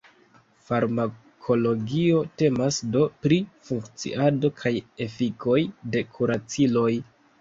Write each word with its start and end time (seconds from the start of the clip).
Farmakologio 0.69 2.23
temas 2.43 2.79
do 2.95 3.03
pri 3.25 3.39
funkciado 3.69 4.51
kaj 4.63 4.73
efikoj 5.07 5.59
de 5.97 6.03
kuraciloj. 6.17 6.89